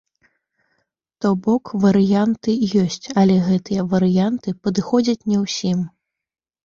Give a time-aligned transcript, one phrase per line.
[1.25, 2.51] То бок варыянты
[2.85, 5.79] ёсць, але гэтыя варыянты падыходзяць не ўсім.